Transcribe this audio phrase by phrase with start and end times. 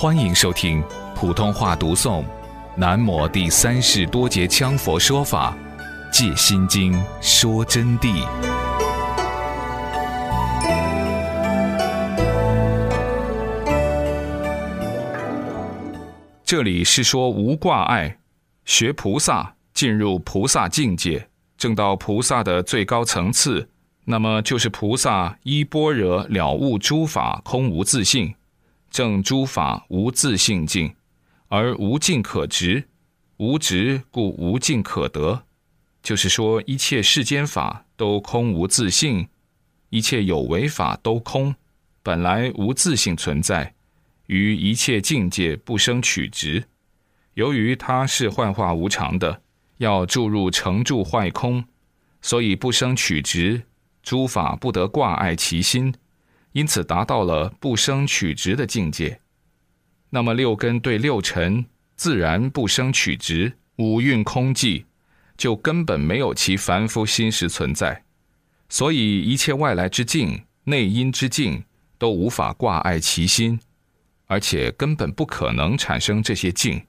[0.00, 0.80] 欢迎收听
[1.12, 2.22] 普通话读诵
[2.76, 5.58] 《南摩第三世多杰羌佛说法
[6.12, 8.24] 借心经说真谛》。
[16.44, 18.18] 这里是说无挂碍，
[18.66, 21.26] 学菩萨进入菩萨境界，
[21.56, 23.68] 证到菩萨的最高层次，
[24.04, 28.32] 那么就是菩萨依般若了悟诸法空无自性。
[28.90, 30.94] 正诸法无自性境，
[31.48, 32.88] 而无境可执，
[33.36, 35.44] 无执故无境可得。
[36.02, 39.28] 就是说，一切世间法都空无自性，
[39.90, 41.54] 一切有为法都空，
[42.02, 43.74] 本来无自性存在，
[44.26, 46.64] 于一切境界不生取执。
[47.34, 49.42] 由于它是幻化无常的，
[49.78, 51.64] 要注入成住坏空，
[52.22, 53.62] 所以不生取执，
[54.02, 55.94] 诸法不得挂碍其心。
[56.58, 59.20] 因此达到了不生取执的境界，
[60.10, 61.64] 那么六根对六尘
[61.94, 64.84] 自然不生取执，五蕴空寂，
[65.36, 68.02] 就根本没有其凡夫心识存在，
[68.68, 71.62] 所以一切外来之境、内因之境
[71.96, 73.60] 都无法挂碍其心，
[74.26, 76.82] 而且根本不可能产生这些境。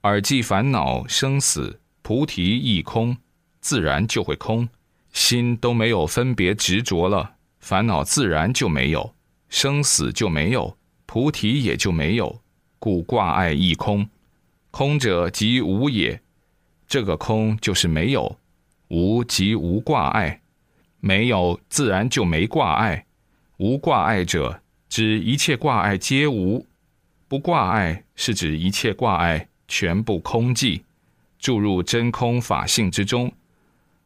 [0.00, 3.18] 而既烦恼生死菩提亦空，
[3.60, 4.66] 自然就会空，
[5.12, 7.34] 心都没有分别执着了。
[7.60, 9.14] 烦恼自然就没有，
[9.48, 12.40] 生死就没有，菩提也就没有，
[12.78, 14.08] 故挂碍亦空。
[14.70, 16.20] 空者即无也，
[16.86, 18.38] 这个空就是没有，
[18.88, 20.40] 无即无挂碍，
[21.00, 23.06] 没有自然就没挂碍。
[23.56, 26.64] 无挂碍者，指一切挂碍皆无；
[27.26, 30.82] 不挂碍是指一切挂碍全部空寂，
[31.38, 33.32] 注入真空法性之中，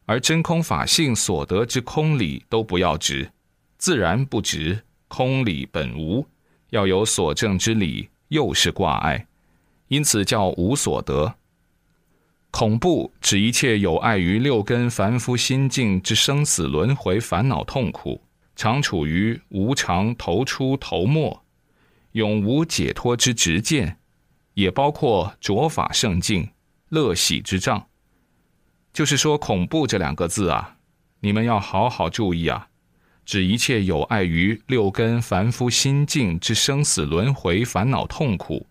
[0.05, 3.29] 而真空法性所得之空理都不要执。
[3.83, 6.25] 自然不执，空理本无，
[6.69, 9.27] 要有所证之理，又是挂碍，
[9.89, 11.35] 因此叫无所得。
[12.49, 18.23] 恐怖指一切有碍于六根凡夫心境之生死轮回烦恼痛苦，
[18.55, 21.43] 常处于无常头出头没，
[22.13, 23.97] 永无解脱之执见，
[24.53, 26.51] 也包括着法圣境、
[26.87, 27.87] 乐喜之障。
[28.93, 30.77] 就是说，恐怖这两个字啊，
[31.19, 32.69] 你们要好好注意啊。
[33.25, 38.67] 指一切有碍于六根凡夫心境之生死轮回烦恼痛苦，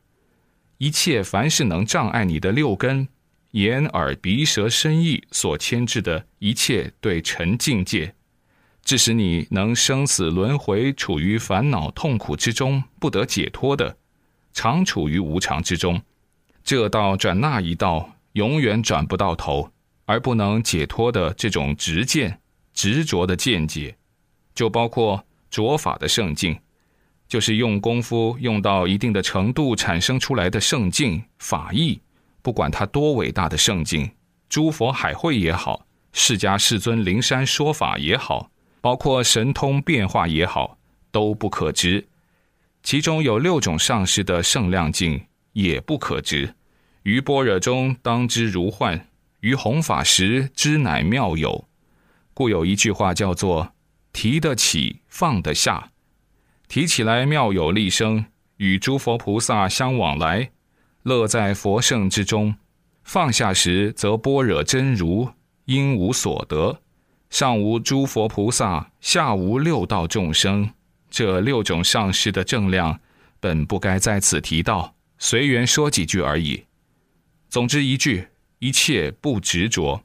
[0.79, 3.09] 一切凡是能障碍你的六根
[3.53, 8.15] 眼耳鼻舌身意所牵制的一切对尘境界，
[8.85, 13.97] 致使你能生死轮回处于烦恼痛苦之中不得解脱的，
[14.53, 16.01] 常处于无常之中，
[16.63, 19.71] 这道转那一道永远转不到头
[20.05, 22.41] 而不能解脱的这种执见
[22.75, 23.97] 执着的见解。
[24.55, 26.59] 就包括着法的圣境，
[27.29, 32.01] 就是用功夫用到一定的程度产生出来的圣境法义，
[32.43, 34.11] 不管它多伟大的圣境，
[34.49, 40.77] 诸佛海会也好，释迦世尊灵山说法也好，包括神通变化也好，
[41.11, 42.07] 都不可知。
[42.83, 46.55] 其中有六种上师的圣量境也不可知。
[47.05, 49.09] 于般若中当知如幻，
[49.41, 51.67] 于弘法时知乃妙有。
[52.35, 53.73] 故有一句话叫做。
[54.13, 55.91] 提得起，放得下，
[56.69, 58.27] 提起来妙有力生，
[58.59, 60.51] 与诸佛菩萨相往来，
[61.03, 62.55] 乐在佛圣之中；
[63.03, 65.31] 放下时，则般若真如，
[65.65, 66.81] 因无所得。
[67.31, 70.71] 上无诸佛菩萨，下无六道众生，
[71.11, 73.01] 这六种上师的正量，
[73.41, 76.65] 本不该在此提到，随缘说几句而已。
[77.49, 79.99] 总之一句，一切不执着。《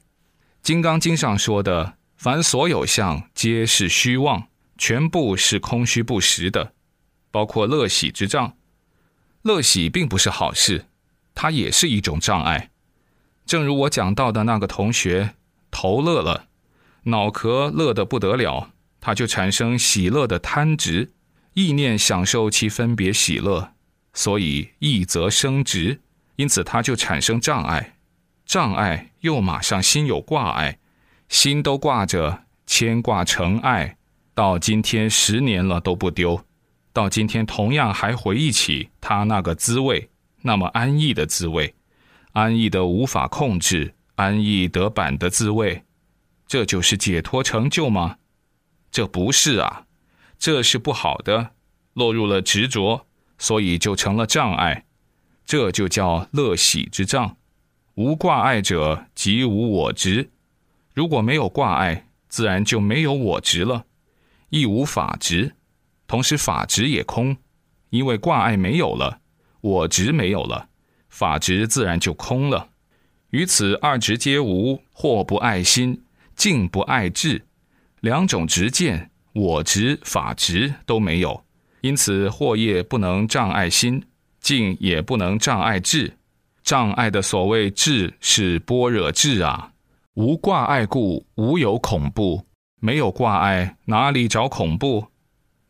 [0.62, 1.97] 金刚经》上说的。
[2.18, 6.72] 凡所有相，皆是虚妄，全部是空虚不实的，
[7.30, 8.56] 包括乐喜之障。
[9.42, 10.86] 乐喜并不是好事，
[11.32, 12.70] 它也是一种障碍。
[13.46, 15.36] 正如我讲到的那个同学，
[15.70, 16.48] 头乐了，
[17.04, 21.12] 脑壳乐得不得了，他就产生喜乐的贪执，
[21.54, 23.74] 意念享受其分别喜乐，
[24.12, 26.00] 所以意则生执，
[26.34, 27.96] 因此他就产生障碍，
[28.44, 30.80] 障碍又马上心有挂碍。
[31.28, 33.96] 心都挂着牵挂成爱，
[34.34, 36.44] 到今天十年了都不丢，
[36.92, 40.10] 到今天同样还回忆起他那个滋味，
[40.42, 41.74] 那么安逸的滋味，
[42.32, 45.84] 安逸的无法控制，安逸得板的滋味，
[46.46, 48.16] 这就是解脱成就吗？
[48.90, 49.84] 这不是啊，
[50.38, 51.50] 这是不好的，
[51.92, 54.86] 落入了执着，所以就成了障碍，
[55.44, 57.36] 这就叫乐喜之障。
[57.96, 60.30] 无挂碍者，即无我执。
[60.98, 63.84] 如果没有挂碍，自然就没有我执了，
[64.48, 65.54] 亦无法执，
[66.08, 67.36] 同时法执也空，
[67.90, 69.20] 因为挂碍没有了，
[69.60, 70.70] 我执没有了，
[71.08, 72.70] 法执自然就空了。
[73.30, 76.02] 于此二执皆无，或不爱心，
[76.34, 77.46] 静不爱智，
[78.00, 81.44] 两种执见，我执、法执都没有。
[81.82, 84.02] 因此，惑业不能障碍心，
[84.40, 86.18] 静也不能障碍智。
[86.64, 89.74] 障碍的所谓智，是般若智啊。
[90.18, 92.44] 无挂碍故，无有恐怖。
[92.80, 95.06] 没有挂碍，哪里找恐怖？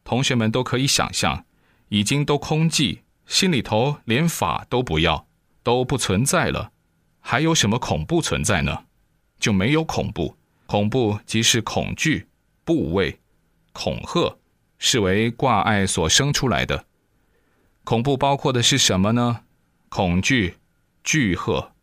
[0.05, 1.45] 同学们都可以想象，
[1.91, 5.27] 已经都空寂，心里头连法都不要，
[5.63, 6.73] 都不存在了，
[7.21, 8.85] 还有什么恐怖存在呢？
[9.39, 10.35] 就没有恐怖。
[10.65, 12.27] 恐怖即是恐惧、
[12.65, 13.21] 怖畏、
[13.75, 14.39] 恐吓，
[14.79, 16.87] 是为挂碍所生出来的。
[17.85, 19.43] 恐怖包括的是什么呢？
[19.91, 20.55] 恐惧、
[21.05, 21.75] 惧吓，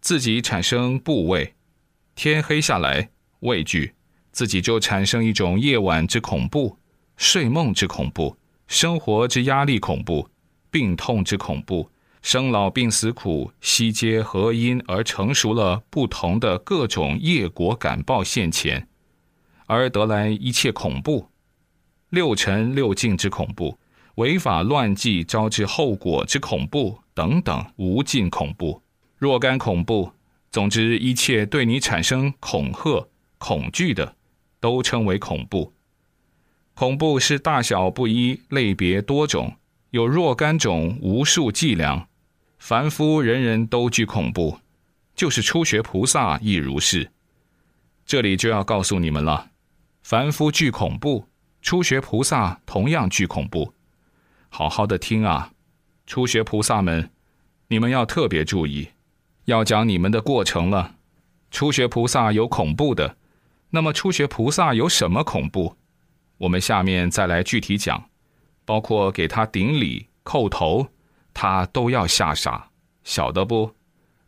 [0.00, 1.54] 自己产生怖畏。
[2.18, 3.10] 天黑下来，
[3.42, 3.94] 畏惧，
[4.32, 6.76] 自己就产生一种夜晚之恐怖。
[7.16, 8.36] 睡梦之恐怖，
[8.66, 10.28] 生活之压力恐怖，
[10.68, 11.88] 病痛之恐怖，
[12.20, 18.88] 生老病死苦，悉皆合因而成熟了不同的各种业果感报现前，
[19.66, 21.28] 而得来一切恐怖，
[22.10, 23.78] 六尘六境之恐怖，
[24.16, 28.82] 违法乱纪招致后果之恐怖等等无尽恐怖，
[29.18, 30.10] 若干恐怖，
[30.50, 33.08] 总之一切对你产生恐吓、
[33.38, 34.16] 恐惧的，
[34.60, 35.72] 都称为恐怖。
[36.74, 39.56] 恐怖是大小不一，类别多种，
[39.90, 42.08] 有若干种，无数计量。
[42.58, 44.58] 凡夫人人都惧恐怖，
[45.14, 47.10] 就是初学菩萨亦如是。
[48.06, 49.50] 这里就要告诉你们了：
[50.02, 51.28] 凡夫惧恐怖，
[51.60, 53.74] 初学菩萨同样惧恐怖。
[54.48, 55.52] 好好的听啊，
[56.06, 57.10] 初学菩萨们，
[57.68, 58.88] 你们要特别注意，
[59.48, 60.96] 要讲你们的过程了。
[61.50, 63.16] 初学菩萨有恐怖的，
[63.70, 65.74] 那么初学菩萨有什么恐怖？
[66.36, 68.10] 我们下面再来具体讲，
[68.66, 70.88] 包括给他顶礼、叩头，
[71.32, 72.68] 他都要吓傻，
[73.04, 73.72] 晓得不？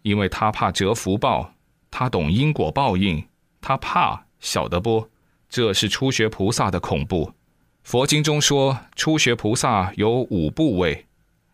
[0.01, 1.53] 因为他怕折福报，
[1.91, 3.23] 他懂因果报应，
[3.61, 5.07] 他怕，晓得不？
[5.51, 7.35] 这是初学菩萨的恐怖。
[7.83, 11.05] 佛经中说，初学菩萨有五部位，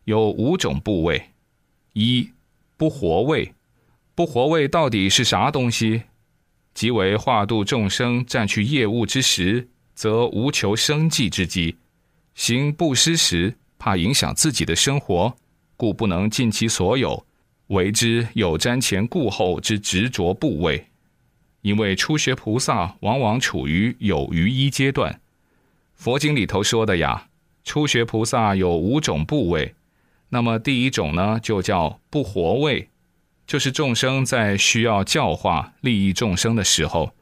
[0.04, 1.30] 有五种部位。
[1.94, 2.30] 一
[2.76, 3.55] 不活位，
[4.14, 6.02] 不活位到底是啥东西？
[6.75, 9.69] 即为化度众生占去业务之时。
[9.96, 11.75] 则无求生计之机，
[12.34, 15.34] 行布施时怕影响自己的生活，
[15.75, 17.25] 故不能尽其所有，
[17.69, 20.88] 为之有瞻前顾后之执着部位。
[21.62, 25.19] 因为初学菩萨往往处于有余一阶段。
[25.94, 27.28] 佛经里头说的呀，
[27.64, 29.75] 初学菩萨有五种部位，
[30.31, 32.90] 那么第一种呢，就叫不活位，
[33.46, 37.12] 就是众生在需要教化利益众生的时候。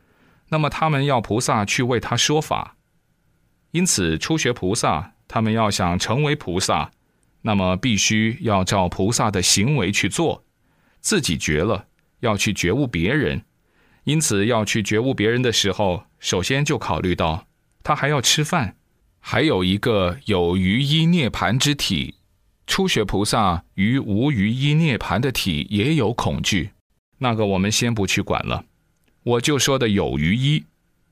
[0.49, 2.77] 那么他们要菩萨去为他说法，
[3.73, 6.91] 因此初学菩萨，他们要想成为菩萨，
[7.43, 10.45] 那么必须要照菩萨的行为去做，
[11.01, 11.87] 自己觉了，
[12.21, 13.43] 要去觉悟别人，
[14.05, 17.47] 因此要去觉悟别人的时候，首先就考虑到
[17.83, 18.77] 他还要吃饭，
[19.19, 22.17] 还有一个有余一涅盘之体，
[22.67, 26.71] 初学菩萨于无余一涅盘的体也有恐惧，
[27.19, 28.65] 那个我们先不去管了。
[29.23, 30.65] 我就说的有余一，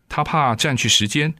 [0.08, 1.34] 他怕占据时间，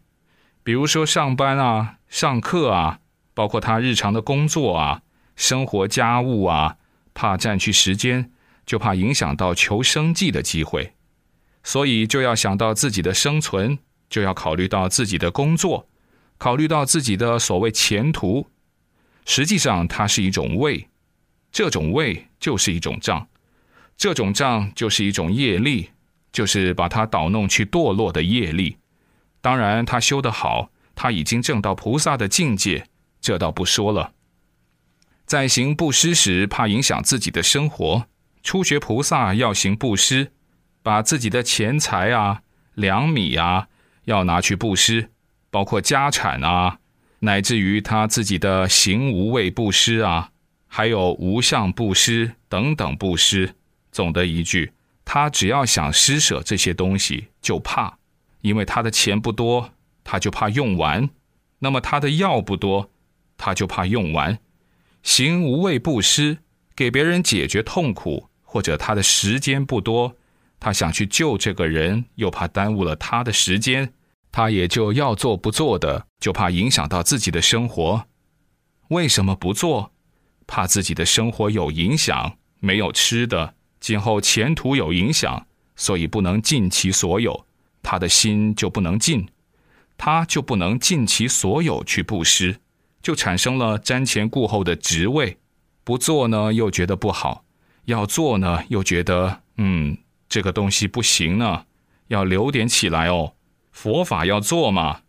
[0.62, 3.00] 比如说上班啊、上课啊，
[3.34, 5.02] 包括他日常的工作啊、
[5.34, 6.76] 生活家务啊，
[7.14, 8.30] 怕占据时间，
[8.64, 10.92] 就怕影响到求生计的机会，
[11.62, 13.78] 所以就要想到自己的生存，
[14.08, 15.88] 就要考虑到自己的工作，
[16.38, 18.46] 考虑到自己的所谓前途。
[19.24, 20.88] 实际上，它是一种畏，
[21.50, 23.28] 这种畏就是一种障，
[23.96, 25.90] 这种障就是一种业力。
[26.32, 28.78] 就是把它捣弄去堕落的业力，
[29.42, 32.86] 当然他修得好，他已经证到菩萨的境界，
[33.20, 34.14] 这倒不说了。
[35.26, 38.06] 在行布施时，怕影响自己的生活，
[38.42, 40.32] 初学菩萨要行布施，
[40.82, 42.40] 把自己的钱财啊、
[42.72, 43.68] 粮米啊，
[44.06, 45.10] 要拿去布施，
[45.50, 46.78] 包括家产啊，
[47.24, 50.30] 乃至于他自己的行无畏布施啊，
[50.68, 53.54] 还有无相布施等等布施。
[53.90, 54.72] 总的一句。
[55.04, 57.98] 他只要想施舍这些东西，就怕，
[58.40, 59.72] 因为他的钱不多，
[60.04, 61.08] 他就怕用完；
[61.58, 62.88] 那么他的药不多，
[63.36, 64.38] 他就怕用完。
[65.02, 66.38] 行无畏布施，
[66.76, 70.16] 给别人解决痛苦，或者他的时间不多，
[70.60, 73.92] 他想去救这个人，又怕耽误了他的时间，
[74.32, 78.06] 他也就要做不做的，就怕影响到自己的生活。
[78.88, 79.92] 为什么不做？
[80.46, 83.54] 怕自己的生活有影响，没有吃的。
[83.78, 85.46] 今后前途有影响，
[85.76, 87.46] 所以不能尽其所有，
[87.82, 89.28] 他的心就不能尽，
[89.96, 92.60] 他就不能尽其所有去布施，
[93.02, 95.38] 就产生了瞻前顾后的职位，
[95.84, 97.44] 不做呢又觉得不好，
[97.84, 99.96] 要做呢又觉得嗯
[100.28, 101.64] 这个东西不行呢，
[102.08, 103.34] 要留点起来哦。
[103.72, 105.00] 佛法要做嘛，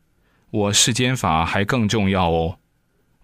[0.50, 2.58] 我世间法还更重要哦，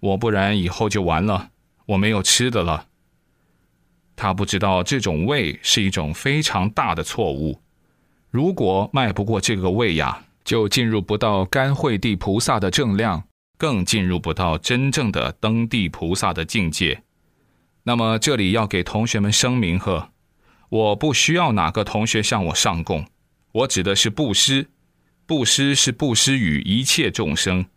[0.02, 1.50] 我不然以后就完了，
[1.88, 2.88] 我没有吃的了。
[4.16, 7.62] 他不知道这种胃是一种非常大的错误，
[8.30, 13.24] 如果迈不过这个胃呀，就进入不到甘惠地菩萨的正量，
[13.58, 17.04] 更进入不到真正的登地菩萨的境界。
[17.84, 20.12] 那么这里要给同学们声明呵，
[20.68, 23.06] 我不需要哪个同学向我上供，
[23.54, 24.68] 我指的是布施，
[25.30, 27.68] 布施是布施与一切众生，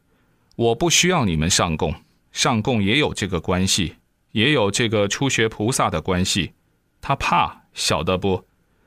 [0.56, 1.94] 我不需要你们上供，
[2.32, 3.96] 上供也有这个关系。
[4.30, 6.54] 也有这个初学菩萨的关系，
[7.02, 8.46] 他怕晓得不？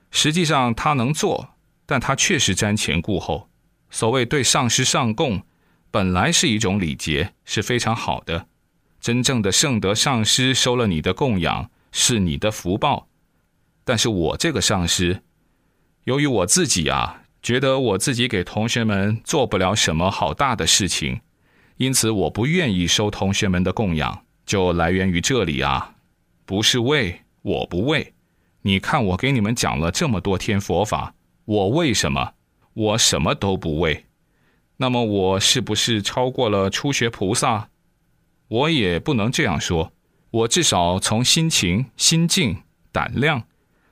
[0.10, 1.50] 实际上他能做，
[1.86, 3.51] 但他确实瞻前顾后。
[3.91, 5.43] 所谓对上师上供，
[5.91, 8.48] 本来是一种礼节，是非常好的。
[9.00, 13.07] 真正的圣德上师收了你的供养，是你的福报。
[13.84, 15.22] 但是我这个上师，
[16.05, 21.21] 由于我自己啊，觉得我自己给同学们做不了什么好大的事情，
[21.77, 24.25] 因此我不愿意收同学们的供养。
[24.47, 25.93] 就来源于这里啊，
[26.43, 28.15] 不是为我不为，
[28.63, 31.13] 你看我给你们讲了这么多天佛法，
[31.45, 32.33] 我为什么
[32.73, 34.05] 我什么都不为？
[34.77, 37.69] 那么我是不是超过了初学菩萨？
[38.47, 39.93] 我也不能这样说，
[40.31, 43.43] 我至少从心情、心境、胆量，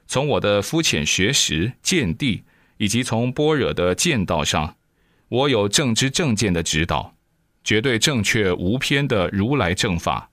[0.07, 2.41] 从我的肤浅学识、见地，
[2.77, 4.75] 以及从般若的见道上，
[5.29, 7.13] 我有正知正见的指导，
[7.63, 10.29] 绝对正确无偏的如来正法。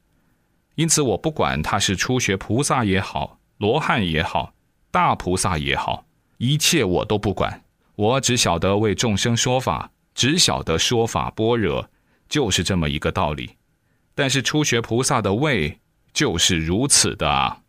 [0.75, 4.55] 因此，我不管他是初学菩萨也好，罗汉也好，
[4.91, 6.07] 大菩萨也好，
[6.39, 7.63] 一切我都不管。
[7.97, 11.91] 我只晓得为众生说法，只晓得说法般若，
[12.29, 13.51] 就是这么一个道理。
[14.15, 15.81] 但是初学菩萨的位
[16.13, 17.61] 就是如此的啊。